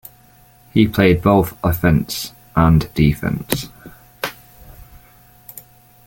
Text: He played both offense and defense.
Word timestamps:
He 0.73 0.87
played 0.87 1.21
both 1.21 1.55
offense 1.63 2.33
and 2.55 2.91
defense. 2.95 3.67